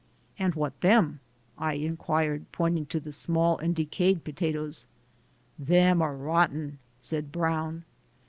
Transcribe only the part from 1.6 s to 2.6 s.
inquired,